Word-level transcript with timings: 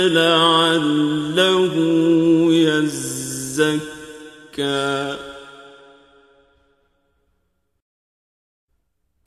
لعله 0.07 1.75
يزكى. 2.51 4.05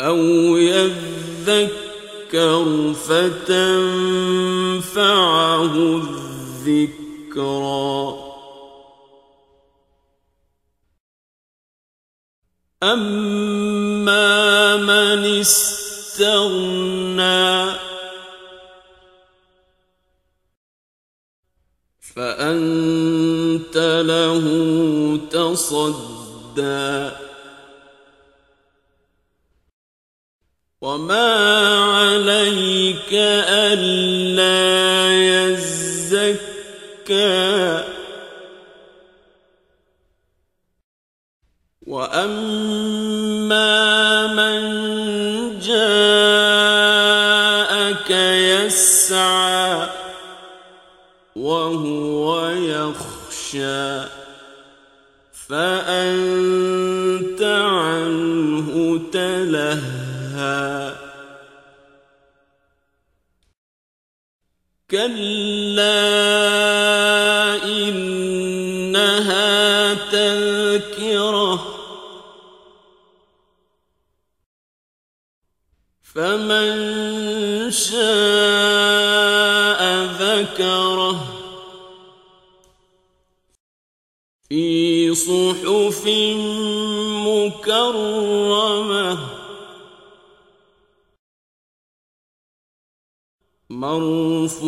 أو 0.00 0.16
يذكر 0.56 1.74
فتنفعه 2.94 3.96
الذكرى. 6.66 8.28
أما 12.82 14.76
من 14.76 15.24
استغنى 15.40 16.58
فأنت 22.48 23.76
له 24.06 24.44
تصدى. 25.30 27.10
وما 30.80 31.34
عليك 31.84 33.12
ألا 33.12 34.48
يزكى. 35.48 36.64
وأما 41.86 43.68
من 44.26 44.60
جاءك 45.60 46.90
يسعى 48.10 49.88
وهو 51.36 52.07
يخشى 52.50 54.08
فأنت 55.48 57.42
عنه 57.42 59.00
تلهى. 59.12 60.94
كلا 64.90 66.04
إنها 67.64 69.14
تذكرة 69.94 71.74
فمن 76.02 76.70
شاء 77.70 78.08
ذكره. 80.04 81.37
صحف 85.14 86.06
مكرمة. 87.26 89.18
مرفوعة 93.70 94.60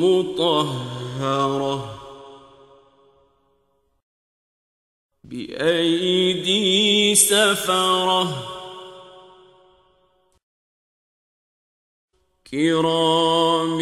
مطهرة. 0.00 1.94
بأيدي 5.24 7.14
سفرة. 7.14 8.54
كرام 12.50 13.80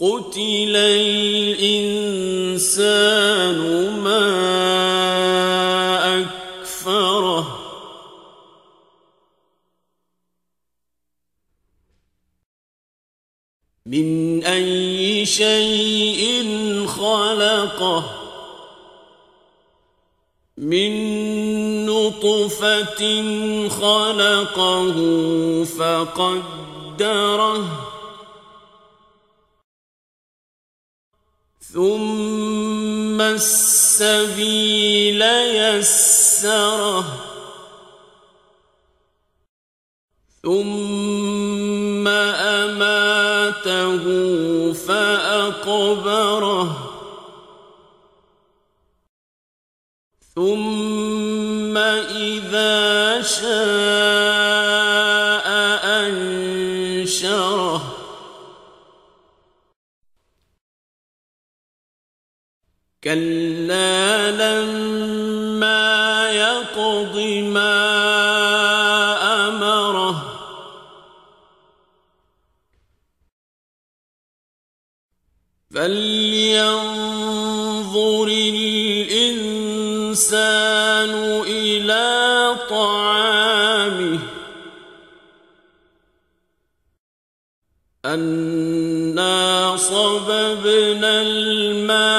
قتل 0.00 0.76
الإنسان 0.76 1.90
ما 4.00 4.24
أكفره 6.20 7.58
من 13.86 14.44
أي 14.44 15.26
شيء 15.26 16.46
خلقه 16.86 18.04
من 20.56 20.92
نطفة 21.86 23.02
خلقه 23.68 24.94
فقدره 25.64 27.28
ثم 31.60 33.20
السبيل 33.20 35.22
يسره. 35.22 37.04
ثم 40.42 42.08
أماته 42.08 44.04
فأقبره. 44.72 46.68
ثم 50.34 51.76
إذا 51.76 53.22
شاء 53.22 53.87
كلا 63.08 64.30
لما 64.30 66.30
يقض 66.30 67.16
ما 67.56 67.76
أمره 69.48 70.16
فلينظر 76.98 78.26
الإنسان 78.28 79.80
إلى 81.46 82.56
طعامه 82.70 84.18
أنا 88.04 89.76
صببنا 89.76 91.22
الماء 91.22 92.17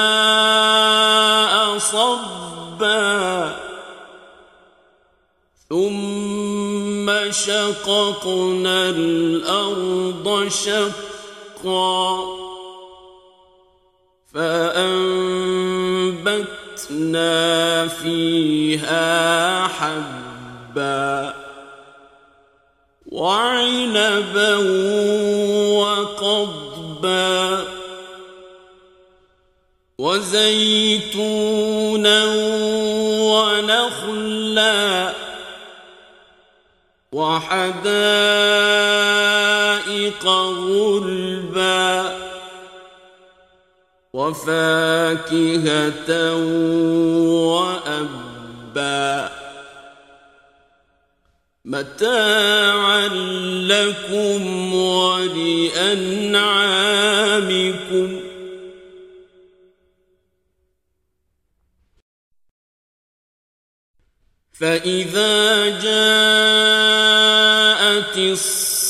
ثم 7.30 7.36
شققنا 7.36 8.90
الأرض 8.90 10.48
شقا 10.48 12.20
فأنبتنا 14.34 14.98
فيها 17.88 19.66
حبا 19.68 21.34
وعنبا 23.06 24.56
وقضبا 25.78 27.64
وزيتونا 29.98 31.44
ونخلا 33.30 34.99
وحدائق 37.12 38.70
غلبا 40.26 42.16
وفاكهة 44.12 46.10
وأبا 47.50 49.30
متاعا 51.64 53.08
لكم 53.68 54.74
ولأنعامكم 54.74 55.70
فإذا 64.52 65.68
جاءت 65.80 66.40
الصاخة 68.18 68.80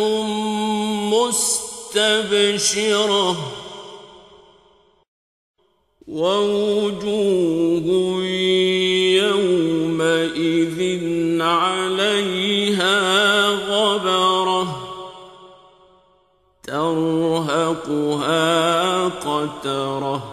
مستبشرة. 1.94 3.36
ووجوه 6.08 7.86
يومئذ 9.24 10.80
عليها 11.42 12.98
غبرة. 13.50 14.68
ترهقها 16.64 18.44
قترة. 19.08 20.32